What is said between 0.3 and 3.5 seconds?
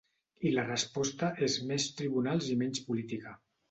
I la resposta és més tribunals i menys política.